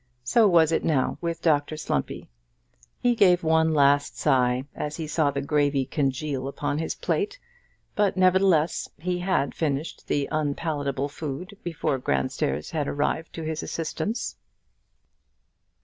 [0.23, 2.27] So was it now with Dr Slumpy.
[2.99, 7.37] He gave one last sigh as he saw the gravy congeal upon his plate,
[7.93, 14.37] but, nevertheless, he had finished the unpalatable food before Grandairs had arrived to his assistance.